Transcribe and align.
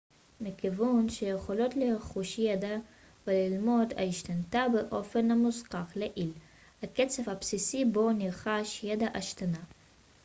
מכיוון 0.41 1.09
שהיכולות 1.09 1.75
לרכוש 1.75 2.39
ידע 2.39 2.77
וללמוד 3.27 3.93
השתנתה 4.07 4.63
באופן 4.73 5.31
המוזכר 5.31 5.83
לעיל 5.95 6.33
הקצב 6.83 7.29
הבסיסי 7.29 7.85
בו 7.85 8.11
נרכש 8.11 8.83
ידע 8.83 9.07
השתנה 9.13 9.59